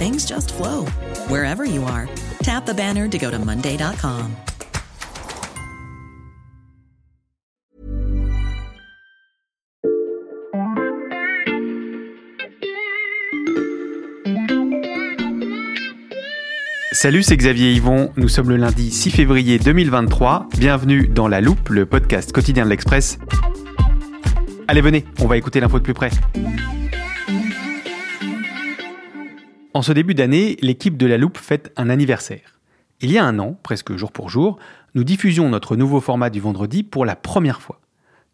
[0.00, 0.86] things just flow
[1.28, 2.08] wherever you are.
[2.42, 4.34] Tap the banner to go to Monday.com.
[16.92, 18.10] Salut, c'est Xavier Yvon.
[18.16, 20.48] Nous sommes le lundi 6 février 2023.
[20.58, 23.18] Bienvenue dans La Loupe, le podcast quotidien de l'Express.
[24.66, 26.10] Allez, venez, on va écouter l'info de plus près.
[29.80, 32.58] En ce début d'année, l'équipe de La Loupe fête un anniversaire.
[33.00, 34.58] Il y a un an, presque jour pour jour,
[34.94, 37.80] nous diffusions notre nouveau format du vendredi pour la première fois.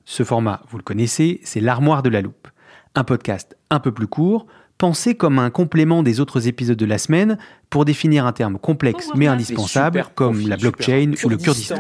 [0.05, 2.49] Ce format, vous le connaissez, c'est l'armoire de La Loupe.
[2.97, 6.99] Un podcast un peu plus court, pensé comme un complément des autres épisodes de la
[6.99, 7.39] semaine
[7.71, 11.77] pour définir un terme complexe mais indispensable comme la blockchain ou le Kurdistan.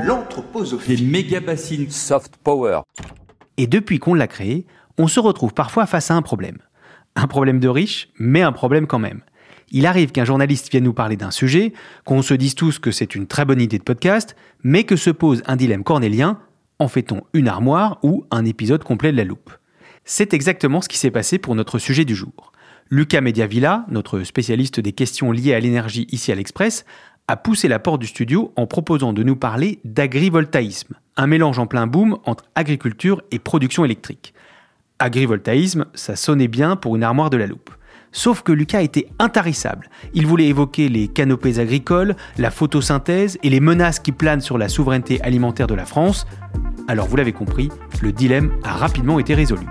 [0.86, 2.82] Des méga bassines soft power.
[3.56, 4.64] Et depuis qu'on l'a créé,
[4.96, 6.58] on se retrouve parfois face à un problème.
[7.16, 9.22] Un problème de riche, mais un problème quand même.
[9.70, 11.72] Il arrive qu'un journaliste vienne nous parler d'un sujet,
[12.04, 15.10] qu'on se dise tous que c'est une très bonne idée de podcast, mais que se
[15.10, 16.38] pose un dilemme cornélien,
[16.78, 19.50] en fait-on une armoire ou un épisode complet de la loupe?
[20.04, 22.52] C'est exactement ce qui s'est passé pour notre sujet du jour.
[22.90, 26.84] Lucas Mediavilla, notre spécialiste des questions liées à l'énergie ici à l'Express,
[27.26, 31.66] a poussé la porte du studio en proposant de nous parler d'agrivoltaïsme, un mélange en
[31.66, 34.32] plein boom entre agriculture et production électrique.
[35.00, 37.70] Agrivoltaïsme, ça sonnait bien pour une armoire de la loupe.
[38.16, 39.90] Sauf que Lucas était intarissable.
[40.14, 44.70] Il voulait évoquer les canopées agricoles, la photosynthèse et les menaces qui planent sur la
[44.70, 46.26] souveraineté alimentaire de la France.
[46.88, 47.68] Alors vous l'avez compris,
[48.00, 49.66] le dilemme a rapidement été résolu.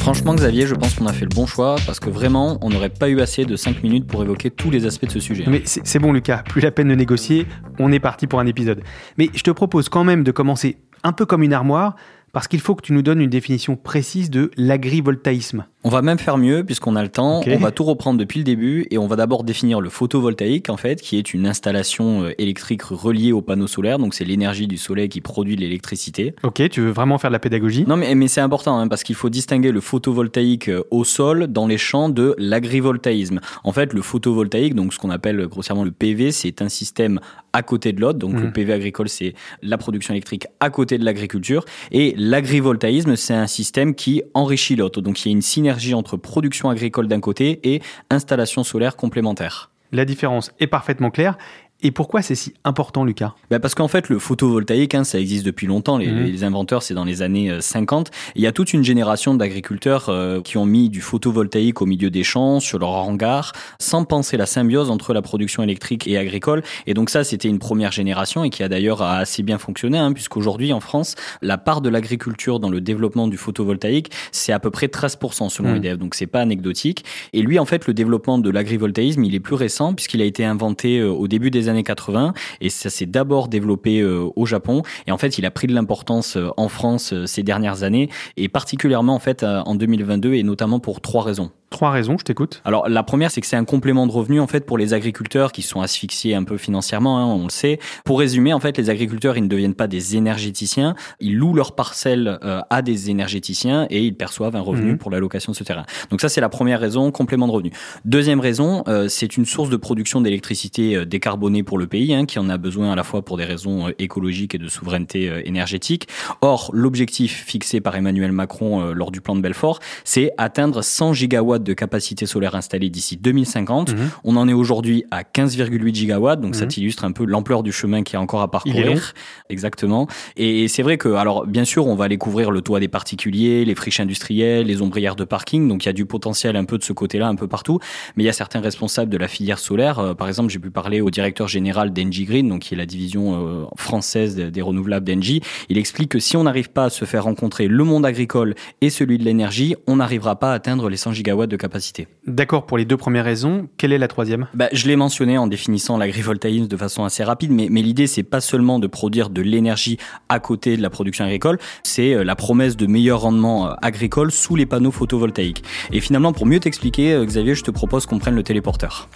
[0.00, 2.90] Franchement, Xavier, je pense qu'on a fait le bon choix parce que vraiment, on n'aurait
[2.90, 5.44] pas eu assez de 5 minutes pour évoquer tous les aspects de ce sujet.
[5.46, 7.46] Mais c'est bon, Lucas, plus la peine de négocier,
[7.78, 8.82] on est parti pour un épisode.
[9.16, 11.96] Mais je te propose quand même de commencer un peu comme une armoire,
[12.34, 15.66] parce qu'il faut que tu nous donnes une définition précise de l'agrivoltaïsme.
[15.86, 17.42] On va même faire mieux puisqu'on a le temps.
[17.46, 20.78] On va tout reprendre depuis le début et on va d'abord définir le photovoltaïque en
[20.78, 23.98] fait, qui est une installation euh, électrique reliée au panneau solaire.
[23.98, 26.34] Donc c'est l'énergie du soleil qui produit l'électricité.
[26.42, 27.84] Ok, tu veux vraiment faire de la pédagogie?
[27.86, 31.48] Non, mais, mais c'est important hein, parce qu'il faut distinguer le photovoltaïque euh, au sol
[31.48, 33.40] dans les champs de l'agrivoltaïsme.
[33.62, 37.20] En fait, le photovoltaïque, donc ce qu'on appelle grossièrement le PV, c'est un système
[37.52, 38.18] à côté de l'autre.
[38.18, 38.52] Donc le mmh.
[38.52, 43.94] PV agricole, c'est la production électrique à côté de l'agriculture et l'agrivoltaïsme, c'est un système
[43.94, 45.02] qui enrichit l'autre.
[45.02, 49.70] Donc il y a une synergie entre production agricole d'un côté et installation solaire complémentaire.
[49.92, 51.38] La différence est parfaitement claire
[51.82, 53.34] et pourquoi c'est si important, Lucas?
[53.50, 55.98] Bah Parce qu'en fait, le photovoltaïque, hein, ça existe depuis longtemps.
[55.98, 56.24] Les, mhm.
[56.24, 58.08] les inventeurs, c'est dans les années 50.
[58.08, 61.86] Euh, il y a toute une génération d'agriculteurs euh, qui ont mis du photovoltaïque au
[61.86, 66.16] milieu des champs, sur leur hangar, sans penser la symbiose entre la production électrique et
[66.16, 66.62] agricole.
[66.86, 70.12] Et donc ça, c'était une première génération et qui a d'ailleurs assez bien fonctionné, hein,
[70.12, 74.70] puisqu'aujourd'hui, en France, la part de l'agriculture dans le développement du photovoltaïque, c'est à peu
[74.70, 75.96] près 13% selon mmh.
[75.96, 77.04] Donc c'est pas anecdotique.
[77.32, 80.44] Et lui, en fait, le développement de l'agrivoltaïsme, il est plus récent, puisqu'il a été
[80.44, 84.82] inventé euh, au début des années 80 et ça s'est d'abord développé euh, au Japon
[85.06, 88.08] et en fait il a pris de l'importance euh, en France euh, ces dernières années
[88.36, 91.50] et particulièrement en fait en 2022 et notamment pour trois raisons.
[91.70, 92.62] Trois raisons, je t'écoute.
[92.64, 95.50] Alors la première, c'est que c'est un complément de revenu en fait pour les agriculteurs
[95.50, 97.80] qui sont asphyxiés un peu financièrement, hein, on le sait.
[98.04, 101.74] Pour résumer, en fait, les agriculteurs, ils ne deviennent pas des énergéticiens, ils louent leurs
[101.74, 104.98] parcelles euh, à des énergéticiens et ils perçoivent un revenu mmh.
[104.98, 105.84] pour l'allocation de ce terrain.
[106.10, 107.72] Donc ça, c'est la première raison, complément de revenu.
[108.04, 112.24] Deuxième raison, euh, c'est une source de production d'électricité euh, décarbonée pour le pays, hein,
[112.24, 116.06] qui en a besoin à la fois pour des raisons écologiques et de souveraineté énergétique.
[116.40, 121.63] Or, l'objectif fixé par Emmanuel Macron lors du plan de Belfort, c'est atteindre 100 gigawatts
[121.64, 123.92] gigawatts de capacité solaire installée d'ici 2050.
[123.92, 124.10] Mhm.
[124.24, 126.70] On en est aujourd'hui à 15,8 gigawatts, donc ça mhm.
[126.76, 129.14] illustre un peu l'ampleur du chemin qui est encore à parcourir.
[129.48, 130.06] Exactement.
[130.36, 133.64] Et c'est vrai que, alors bien sûr, on va aller couvrir le toit des particuliers,
[133.64, 136.78] les friches industrielles, les ombrières de parking, donc il y a du potentiel un peu
[136.78, 137.78] de ce côté-là, un peu partout.
[138.16, 139.98] Mais il y a certains responsables de la filière solaire.
[139.98, 142.86] Euh, par exemple, j'ai pu parler au directeur général d'Engie Green, donc qui est la
[142.86, 145.40] division euh, française des renouvelables d'Engie.
[145.68, 148.90] Il explique que si on n'arrive pas à se faire rencontrer le monde agricole et
[148.90, 152.08] celui de l'énergie, on n'arrivera pas à atteindre les 100 gigawatts de capacité.
[152.26, 153.68] D'accord pour les deux premières raisons.
[153.76, 154.46] Quelle est la troisième?
[154.54, 158.22] Bah, Je l'ai mentionné en définissant l'agrivoltaïsme de façon assez rapide, mais, mais l'idée, c'est
[158.22, 159.98] pas seulement de produire de l'énergie
[160.28, 164.32] à côté de la production agricole, c'est euh, la promesse de meilleurs rendements euh, agricoles
[164.32, 165.62] sous les panneaux photovoltaïques.
[165.92, 169.08] Et finalement, pour mieux t'expliquer, euh, Xavier, je te propose qu'on prenne le téléporteur.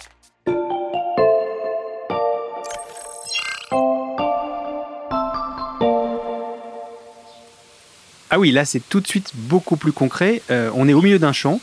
[8.31, 10.41] Ah oui, là c'est tout de suite beaucoup plus concret.
[10.51, 11.59] Euh, on est au milieu d'un champ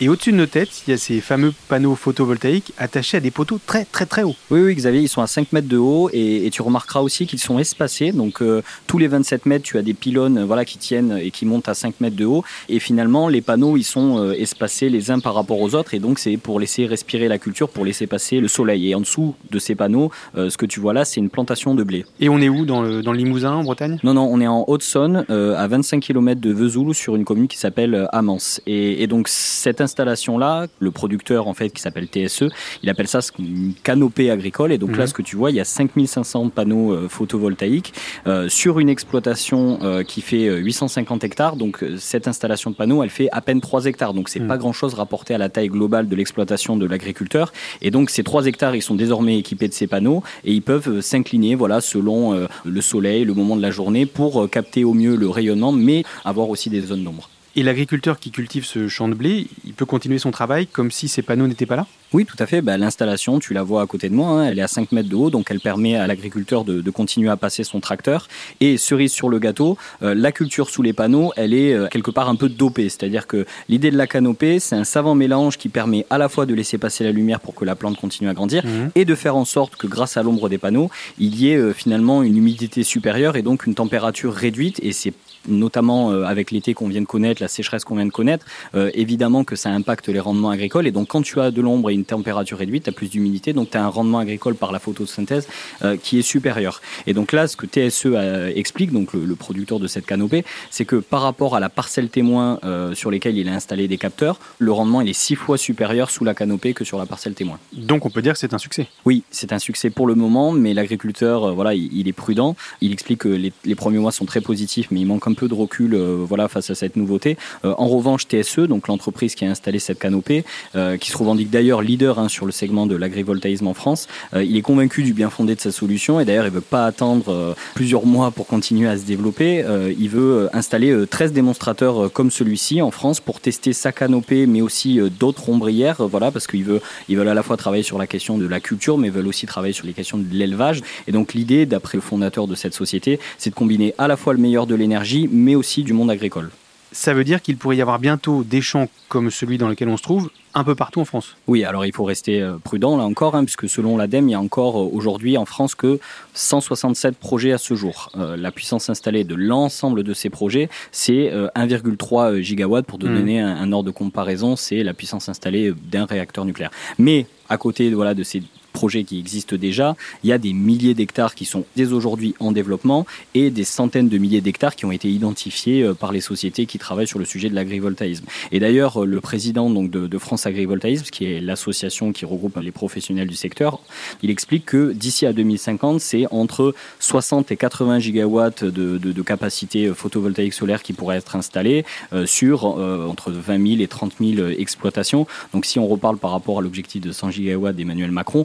[0.00, 3.32] et au-dessus de nos têtes, il y a ces fameux panneaux photovoltaïques attachés à des
[3.32, 4.36] poteaux très très très hauts.
[4.48, 7.40] Oui, oui, Xavier, ils sont à 5 mètres de haut et, tu remarqueras aussi qu'ils
[7.40, 8.12] sont espacés.
[8.12, 11.46] Donc euh, tous les 27 mètres, tu as des pylônes voilà, qui tiennent et qui
[11.46, 12.44] montent à 5 mètres de haut.
[12.68, 15.94] Et finalement, les panneaux, ils sont euh, espacés les uns par rapport aux autres.
[15.94, 18.90] Et donc c'est pour laisser respirer la culture, pour laisser passer le soleil.
[18.90, 21.74] Et en dessous de ces panneaux, euh, ce que tu vois là, c'est une plantation
[21.74, 22.04] de blé.
[22.20, 23.98] Et on est où dans le, dans le Limousin, en Bretagne?
[24.04, 27.58] Non, non, on est en Haute-Saône, à 25 km de Vesoul, sur une commune qui
[27.58, 28.60] s'appelle Amance.
[28.66, 32.44] Et, et donc cette installation-là, le producteur en fait qui s'appelle TSE,
[32.82, 34.70] il appelle ça une canopée agricole.
[34.72, 35.06] Et donc là, mhm.
[35.08, 37.94] ce que tu vois, il y a 5500 panneaux euh, photovoltaïques
[38.26, 41.56] euh, sur une exploitation euh, qui fait 850 hectares.
[41.56, 44.12] Donc cette installation de panneaux, elle fait à peine 3 hectares.
[44.12, 44.48] Donc c'est mhm.
[44.48, 47.52] pas grand-chose rapporté à la taille globale de l'exploitation de l'agriculteur.
[47.80, 51.00] Et donc ces 3 hectares, ils sont désormais équipés de ces panneaux et ils peuvent
[51.00, 55.28] s'incliner voilà, selon le soleil, le moment de la journée pour capter au mieux le
[55.28, 57.28] rayonnement, mais avoir aussi des zones d'ombre.
[57.58, 61.08] Et l'agriculteur qui cultive ce champ de blé, il peut continuer son travail comme si
[61.08, 61.88] ces panneaux n'étaient pas là?
[62.12, 62.62] Oui, tout à fait.
[62.62, 64.44] Bah, l'installation, tu la vois à côté de moi, hein.
[64.44, 67.36] elle est à 5 mètres de haut, donc elle permet à l'agriculteur de, continuer à
[67.36, 68.28] passer son tracteur.
[68.60, 72.12] Et cerise sur le gâteau, euh, la culture sous les panneaux, elle est euh, quelque
[72.12, 72.88] part un peu dopée.
[72.88, 76.46] C'est-à-dire que l'idée de la canopée, c'est un savant mélange qui permet à la fois
[76.46, 78.90] de laisser passer la lumière pour que la plante continue à grandir mmh.
[78.94, 81.72] et de faire en sorte que grâce à l'ombre des panneaux, il y ait euh,
[81.72, 84.78] finalement une humidité supérieure et donc une température réduite.
[84.82, 85.12] Et c'est
[85.48, 88.90] notamment euh, avec l'été qu'on vient de connaître, la sécheresse qu'on vient de connaître, euh,
[88.94, 90.86] évidemment que ça impacte les rendements agricoles.
[90.86, 93.52] Et donc, quand tu as de l'ombre et une température réduite, tu as plus d'humidité,
[93.52, 95.48] donc tu as un rendement agricole par la photosynthèse
[95.82, 96.80] euh, qui est supérieur.
[97.06, 98.06] Et donc là, ce que TSE
[98.54, 102.58] explique, donc le, producteur de cette canopée, c'est que par rapport à la parcelle témoin
[102.94, 106.24] sur lesquelles il a installé des capteurs, le rendement il est six fois supérieur sous
[106.24, 107.58] la canopée que sur la parcelle témoin.
[107.72, 108.88] Donc on peut dire que c'est un succès.
[109.04, 112.56] Oui, c'est un succès pour le moment, mais l'agriculteur, voilà, il, est prudent.
[112.80, 115.48] Il explique que les, les premiers mois sont très positifs, mais il manque un peu
[115.48, 117.36] de recul euh, voilà, face à cette nouveauté.
[117.64, 120.44] Euh, en revanche, TSE, donc l'entreprise qui a installé cette canopée,
[120.74, 124.56] euh, qui se revendique d'ailleurs leader hein, sur le segment de l'agrivoltaïsme en France, il
[124.56, 127.54] est convaincu du bien fondé de sa solution et d'ailleurs il ne veut pas attendre
[127.74, 129.64] plusieurs mois pour continuer à se développer.
[129.98, 134.98] il veut installer 13 démonstrateurs comme celui-ci en France pour tester sa canopée mais aussi
[135.18, 138.46] d'autres ombrières, voilà, parce qu'ils veulent, veulent à la fois travailler sur la question de
[138.46, 140.80] la culture mais veulent aussi travailler sur les questions de l'élevage.
[141.06, 144.32] Et donc l'idée, d'après le fondateur de cette société, c'est de combiner à la fois
[144.32, 146.50] le meilleur de l'énergie, mais aussi du monde agricole.
[146.92, 149.98] Ça veut dire qu'il pourrait y avoir bientôt des champs comme celui dans lequel on
[149.98, 151.36] se trouve, un peu partout en France.
[151.46, 154.34] Oui, alors il faut rester euh, prudent là encore, hein, puisque selon l'ADEME, il y
[154.34, 156.00] a encore euh, aujourd'hui en France que
[156.32, 158.10] 167 projets à ce jour.
[158.16, 162.86] Euh, la puissance installée de l'ensemble de ces projets, c'est 1,3 gigawatts.
[162.86, 163.02] Pour hmm.
[163.02, 166.70] donner un, un ordre de comparaison, c'est la puissance installée d'un réacteur nucléaire.
[166.98, 168.42] Mais à côté voilà, de ces
[168.78, 169.96] projets qui existent déjà.
[170.22, 174.08] Il y a des milliers d'hectares qui sont dès aujourd'hui en développement et des centaines
[174.08, 177.24] de milliers d'hectares qui ont été identifiés euh, par les sociétés qui travaillent sur le
[177.24, 178.24] sujet de l'agrivoltaïsme.
[178.52, 182.70] Et d'ailleurs, euh, le président donc, de, France Agrivoltaïsme, qui est l'association qui regroupe les
[182.70, 183.80] professionnels du secteur,
[184.22, 189.92] il explique que d'ici à 2050, c'est entre 60 et 80 gigawatts de, de, capacité
[189.92, 195.26] photovoltaïque solaire qui pourraient être installés euh, sur entre 20 000 et 30 000 exploitations.
[195.52, 198.44] Donc si on reparle par rapport à l'objectif de 100 gigawatts d'Emmanuel Macron,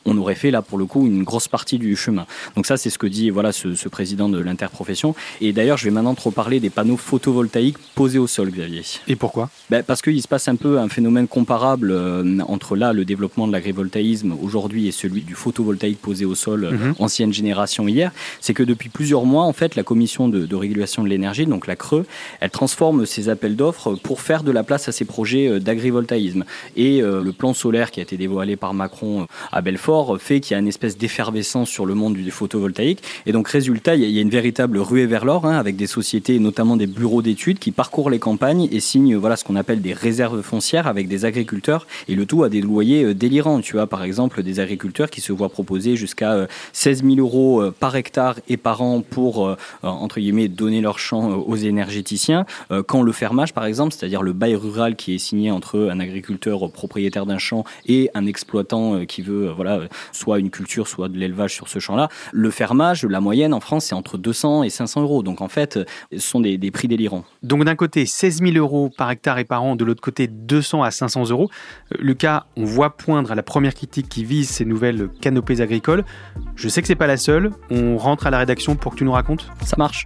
[0.05, 2.25] on aurait fait là pour le coup une grosse partie du chemin.
[2.55, 5.15] Donc ça c'est ce que dit voilà ce, président de l'interprofession.
[5.41, 8.83] Et d'ailleurs je vais maintenant trop parler des panneaux photovoltaïques posés au sol, Xavier.
[9.07, 9.49] Et pourquoi?
[9.69, 13.47] Ben, Parce qu'il se passe un peu un phénomène comparable euh, entre là le développement
[13.47, 16.95] de l'agrivoltaïsme aujourd'hui et celui du photovoltaïque posé au sol euh, mhm.
[16.99, 18.11] ancienne génération hier.
[18.39, 21.75] C'est que depuis plusieurs mois en fait la commission de, régulation de l'énergie, donc la
[21.75, 22.03] CRE,
[22.39, 26.45] elle transforme ses appels d'offres pour faire de la place à ces projets euh, d'agrivoltaïsme.
[26.75, 30.55] Et le plan solaire qui a été dévoilé par Macron à Belfort fait qu'il y
[30.55, 33.03] a une espèce d'effervescence sur le monde du photovoltaïque.
[33.25, 36.39] Et donc, résultat, il y a une véritable ruée vers l'or, hein, avec des sociétés,
[36.39, 39.93] notamment des bureaux d'études, qui parcourent les campagnes et signent voilà, ce qu'on appelle des
[39.93, 43.61] réserves foncières avec des agriculteurs, et le tout à des loyers euh, délirants.
[43.61, 47.95] Tu vois, par exemple, des agriculteurs qui se voient proposer jusqu'à 16 000 euros par
[47.95, 52.45] hectare et par an pour, entre guillemets, donner leur champ aux énergéticiens,
[52.87, 56.71] quand le fermage, par exemple, c'est-à-dire le bail rural qui est signé entre un agriculteur
[56.71, 59.80] propriétaire d'un champ et un exploitant euh, qui veut, euh, voilà,
[60.11, 63.85] soit une culture, soit de l'élevage sur ce champ-là, le fermage, la moyenne en France,
[63.85, 65.23] c'est entre 200 et 500 euros.
[65.23, 65.79] Donc en fait,
[66.11, 67.25] ce sont des, des prix délirants.
[67.43, 70.83] Donc d'un côté, 16 000 euros par hectare et par an, de l'autre côté, 200
[70.83, 71.49] à 500 euros.
[71.93, 76.03] Euh, Lucas, on voit poindre à la première critique qui vise ces nouvelles canopées agricoles.
[76.55, 77.51] Je sais que c'est pas la seule.
[77.69, 79.47] On rentre à la rédaction pour que tu nous racontes.
[79.63, 80.05] Ça marche.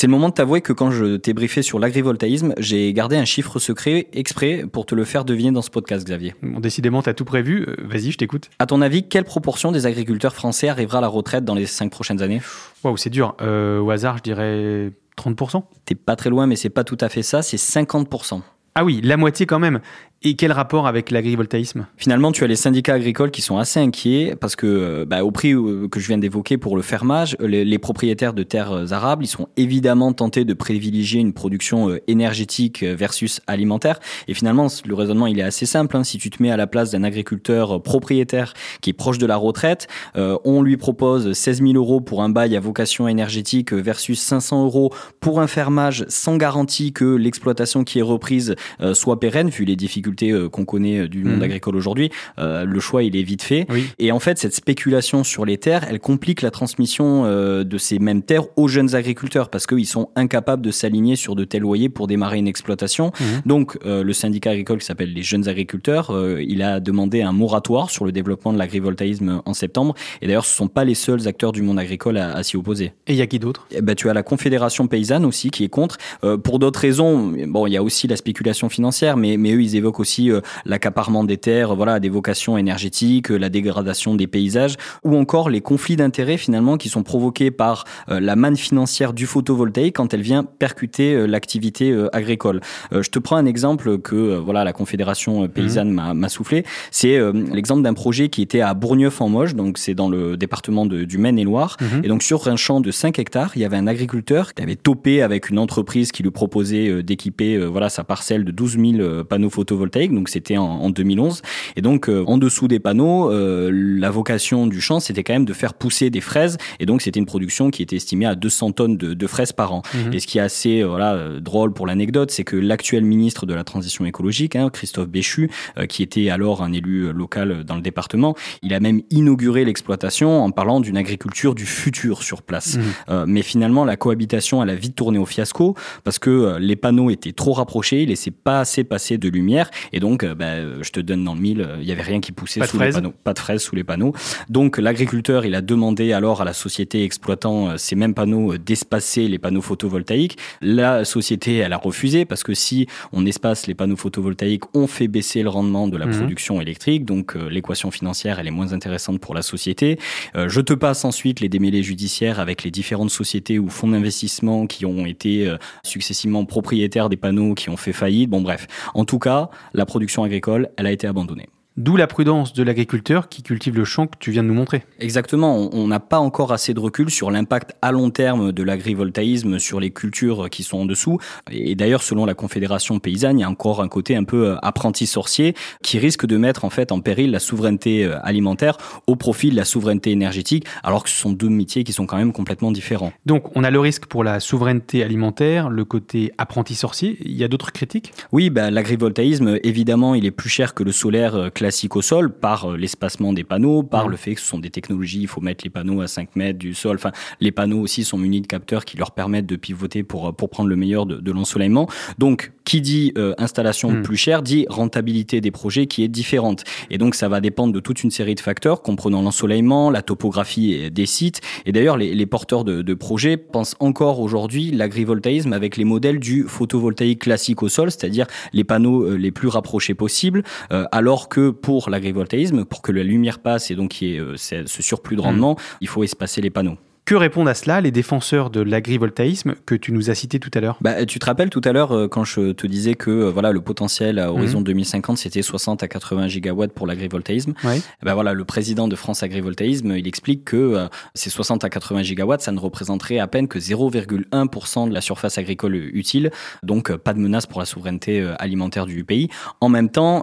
[0.00, 3.26] C'est le moment de t'avouer que quand je t'ai briefé sur l'agrivoltaïsme, j'ai gardé un
[3.26, 6.34] chiffre secret exprès pour te le faire deviner dans ce podcast, Xavier.
[6.42, 7.66] Bon, décidément, t'as tout prévu.
[7.68, 8.48] Euh, Vas-y, je t'écoute.
[8.58, 11.90] À ton avis, quelle proportion des agriculteurs français arrivera à la retraite dans les cinq
[11.90, 12.40] prochaines années?
[12.82, 13.36] Waouh, c'est dur.
[13.42, 15.64] Euh, au hasard, je dirais 30%.
[15.84, 18.40] T'es pas très loin, mais c'est pas tout à fait ça, c'est 50%.
[18.76, 19.80] Ah oui, la moitié quand même.
[20.22, 21.86] Et quel rapport avec l'agrivoltaïsme?
[21.96, 25.30] Finalement, tu as les syndicats agricoles qui sont assez inquiets parce que, euh, bah, au
[25.30, 29.24] prix euh, que je viens d'évoquer pour le fermage, les, propriétaires de terres euh, arables,
[29.24, 33.98] ils sont évidemment tentés de privilégier une production énergétique versus alimentaire.
[34.28, 35.96] Et finalement, le raisonnement, il est assez simple.
[35.96, 36.04] Hein.
[36.04, 39.38] Si tu te mets à la place d'un agriculteur propriétaire qui est proche de la
[39.38, 44.64] retraite, on lui propose 16 000 euros pour un bail à vocation énergétique versus 500
[44.64, 48.54] euros pour un fermage sans garantie que l'exploitation qui est reprise
[48.92, 51.42] soit pérenne, vu les difficultés euh, qu'on connaît du monde mmh.
[51.42, 53.66] agricole aujourd'hui, euh, le choix il est vite fait.
[53.70, 53.86] Oui.
[53.98, 57.98] Et en fait, cette spéculation sur les terres, elle complique la transmission euh, de ces
[57.98, 61.88] mêmes terres aux jeunes agriculteurs parce qu'ils sont incapables de s'aligner sur de tels loyers
[61.88, 63.12] pour démarrer une exploitation.
[63.18, 63.24] Mmh.
[63.46, 67.32] Donc, euh, le syndicat agricole qui s'appelle les jeunes agriculteurs, euh, il a demandé un
[67.32, 69.94] moratoire sur le développement de l'agrivoltaïsme en septembre.
[70.22, 72.92] Et d'ailleurs, ce sont pas les seuls acteurs du monde agricole à, à s'y opposer.
[73.06, 73.66] Et il y a qui d'autre?
[73.70, 75.98] Eh ben, Tu as la Confédération paysanne aussi qui est contre.
[76.42, 79.76] pour d'autres raisons, bon, il y a aussi la spéculation financière, mais, mais eux, ils
[79.76, 85.16] évoquent aussi euh, l'accaparement des terres, voilà, des vocations énergétiques, la dégradation des paysages, ou
[85.16, 89.96] encore les conflits d'intérêts finalement qui sont provoqués par euh, la manne financière du photovoltaïque
[89.96, 92.60] quand elle vient percuter euh, l'activité agricole.
[92.92, 96.14] je te prends un exemple que voilà la Confédération paysanne mmh.
[96.14, 96.64] m'a soufflé.
[96.90, 97.20] C'est
[97.52, 101.76] l'exemple d'un projet qui était à Bourgneuf-en-Moche, donc c'est dans le département de, du Maine-et-Loire,
[101.80, 102.04] mmh.
[102.04, 104.76] et donc sur un champ de 5 hectares, il y avait un agriculteur qui avait
[104.76, 109.50] topé avec une entreprise qui lui proposait d'équiper voilà sa parcelle de 12 000 panneaux
[109.50, 111.42] photovoltaïques donc c'était en, en, 2011.
[111.76, 115.44] Et donc euh, en dessous des panneaux, euh, la vocation du champ, c'était quand même
[115.44, 116.56] de faire pousser des fraises.
[116.78, 119.72] Et donc c'était une production qui était estimée à 200 tonnes de, de fraises par
[119.72, 119.82] an.
[119.94, 120.12] Mmh.
[120.12, 123.54] Et ce qui est assez euh, voilà drôle pour l'anecdote, c'est que l'actuel ministre de
[123.54, 127.82] la transition écologique, hein, Christophe Béchu, euh, qui était alors un élu local dans le
[127.82, 132.76] département, il a même inauguré l'exploitation en parlant d'une agriculture du futur sur place.
[132.76, 133.24] Mmh.
[133.26, 137.32] mais finalement, la cohabitation, elle a vite tourné au fiasco parce que les panneaux étaient
[137.32, 141.00] trop rapprochés, ils laissaient pas assez passer de lumière, et donc euh, bah, je te
[141.00, 143.14] donne dans le mille, il y avait rien qui poussait pas sous de les panneaux,
[143.24, 144.14] pas de fraises sous les panneaux.
[144.48, 149.28] Donc, l'agriculteur, il a demandé alors à la société exploitant euh, ces mêmes panneaux d'espacer
[149.28, 150.38] les panneaux photovoltaïques.
[150.60, 155.08] La société, elle a refusé parce que si on espace les panneaux photovoltaïques, on fait
[155.08, 156.16] baisser le rendement de la mmh.
[156.16, 157.04] production électrique.
[157.04, 159.98] Donc, euh, l'équation financière, elle est moins intéressante pour la société.
[160.36, 164.66] Euh, je te passe ensuite les démêlés judiciaires avec les différentes sociétés ou fonds d'investissement
[164.66, 168.30] qui ont été euh, successivement propriétaires des panneaux, qui ont fait faillite.
[168.30, 168.66] Bon, bref.
[168.94, 171.48] En tout cas, la production agricole, elle a été abandonnée.
[171.80, 174.82] D'où la prudence de l'agriculteur qui cultive le champ que tu viens de nous montrer.
[174.98, 179.58] Exactement, on n'a pas encore assez de recul sur l'impact à long terme de l'agrivoltaïsme
[179.58, 181.16] sur les cultures qui sont en dessous.
[181.50, 184.56] Et d'ailleurs, selon la Confédération paysanne, il y a encore un côté un peu euh,
[184.60, 189.16] apprenti sorcier qui risque de mettre en fait en péril la souveraineté euh, alimentaire au
[189.16, 192.34] profit de la souveraineté énergétique, alors que ce sont deux métiers qui sont quand même
[192.34, 193.14] complètement différents.
[193.24, 197.16] Donc, on a le risque pour la souveraineté alimentaire, le côté apprenti sorcier.
[197.24, 198.12] Il y a d'autres critiques?
[198.32, 202.32] Oui, bah, l'agrivoltaïsme, évidemment, il est plus cher que le solaire classique classique au sol
[202.32, 205.62] par l'espacement des panneaux, par le fait que ce sont des technologies, il faut mettre
[205.62, 206.96] les panneaux à 5 mètres du sol.
[206.96, 210.50] Enfin, les panneaux aussi sont munis de capteurs qui leur permettent de pivoter pour, pour
[210.50, 211.88] prendre le meilleur de, de l'ensoleillement.
[212.18, 214.02] Donc, qui dit installation hmm.
[214.02, 216.62] plus chère dit rentabilité des projets qui est différente.
[216.90, 220.90] Et donc, ça va dépendre de toute une série de facteurs, comprenant l'ensoleillement, la topographie
[220.90, 221.40] des sites.
[221.66, 226.20] Et d'ailleurs, les, les porteurs de, de projets pensent encore aujourd'hui l'agrivoltaïsme avec les modèles
[226.20, 231.28] du photovoltaïque classique au sol, c'est-à-dire les panneaux euh, les plus rapprochés possibles, euh, alors
[231.28, 234.82] que pour l'agrivoltaïsme, pour que la lumière passe et donc qu'il y ait euh, ce
[234.82, 235.76] surplus de rendement, mmh.
[235.80, 236.76] il faut espacer les panneaux.
[237.10, 240.60] Que répondent à cela les défenseurs de l'agrivoltaïsme que tu nous as cité tout à
[240.60, 240.78] l'heure?
[240.80, 243.50] Bah, Tu te rappelles tout à l'heure euh, quand je te disais que euh, voilà
[243.50, 245.16] le potentiel à horizon 2050 mhm.
[245.16, 247.54] c'était 60 à 80 gigawatts pour l'agrivoltaïsme.
[247.64, 250.86] Bah, voilà le président de France Agrivoltaïsme il explique que euh,
[251.16, 255.36] ces 60 à 80 gigawatts ça ne représenterait à peine que 0,1% de la surface
[255.36, 256.30] agricole utile
[256.62, 259.28] donc pas de menace pour la souveraineté alimentaire du pays.
[259.60, 260.22] En même temps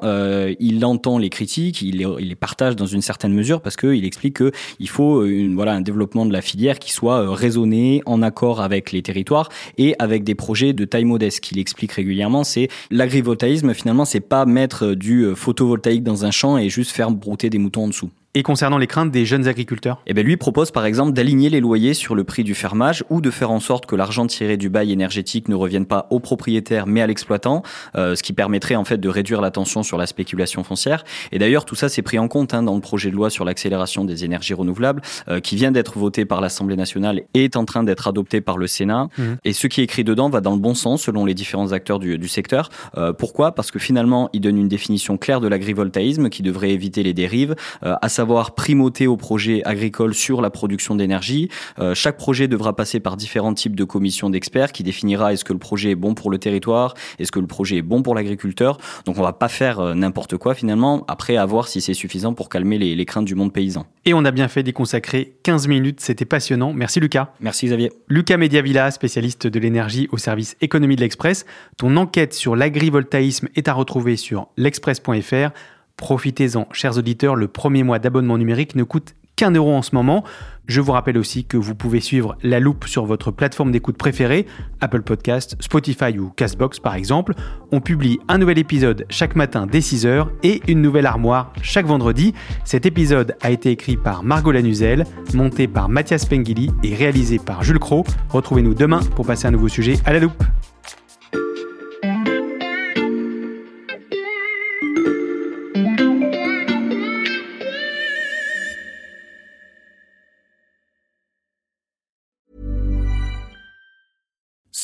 [0.57, 4.05] il entend les critiques, il les, il les partage dans une certaine mesure parce qu'il
[4.05, 8.01] explique que il faut une, voilà un développement de la filière qui soit euh, raisonné,
[8.05, 11.41] en accord avec les territoires et avec des projets de taille modeste.
[11.41, 16.57] Qu'il explique régulièrement, c'est l'agrivoltaïsme finalement, c'est pas mettre du euh, photovoltaïque dans un champ
[16.57, 18.09] et juste faire brouter des moutons en dessous.
[18.33, 21.59] Et concernant les craintes des jeunes agriculteurs Eh bien, lui propose par exemple d'aligner les
[21.59, 24.69] loyers sur le prix du fermage ou de faire en sorte que l'argent tiré du
[24.69, 27.63] bail énergétique ne revienne pas au propriétaire mais à l'exploitant,
[27.95, 31.03] euh, ce qui permettrait en fait de réduire la tension sur la spéculation foncière.
[31.31, 33.45] Et d'ailleurs, tout ça c'est pris en compte hein, dans le projet de loi sur
[33.45, 37.65] l'accélération des énergies renouvelables euh, qui vient d'être voté par l'Assemblée nationale et est en
[37.65, 39.07] train d'être adopté par le Sénat.
[39.17, 39.23] Mmh.
[39.45, 41.99] Et ce qui est écrit dedans va dans le bon sens selon les différents acteurs
[41.99, 42.69] du, du secteur.
[42.97, 43.53] Euh, pourquoi?
[43.53, 47.55] Parce que finalement, il donne une définition claire de l'agrivoltaïsme qui devrait éviter les dérives,
[47.83, 51.49] euh, à savoir primauté au projet agricole sur la production d'énergie.
[51.77, 55.53] Euh, chaque projet devra passer par différents types de commissions d'experts qui définira est-ce que
[55.53, 58.79] le projet est bon pour le territoire, est-ce que le projet est bon pour l'agriculteur.
[59.05, 62.33] Donc on va pas faire euh, n'importe quoi finalement, après à voir si c'est suffisant
[62.33, 63.85] pour calmer les, les craintes du monde paysan.
[64.05, 66.73] Et on a bien fait d'y consacrer 15 minutes, c'était passionnant.
[66.73, 67.33] Merci Lucas.
[67.39, 67.91] Merci Xavier.
[68.07, 71.45] Lucas Mediavilla, spécialiste de l'énergie au service économie de l'Express.
[71.77, 75.51] Ton enquête sur l'agrivoltaïsme est à retrouver sur l'express.fr.
[75.97, 80.23] Profitez-en, chers auditeurs, le premier mois d'abonnement numérique ne coûte qu'un euro en ce moment.
[80.67, 84.45] Je vous rappelle aussi que vous pouvez suivre La Loupe sur votre plateforme d'écoute préférée,
[84.81, 87.33] Apple Podcast, Spotify ou Castbox par exemple.
[87.71, 92.33] On publie un nouvel épisode chaque matin dès 6h et une nouvelle armoire chaque vendredi.
[92.65, 97.63] Cet épisode a été écrit par Margot Lanuzel, monté par Mathias Pengili et réalisé par
[97.63, 98.03] Jules Cro.
[98.29, 100.43] Retrouvez-nous demain pour passer un nouveau sujet à La Loupe.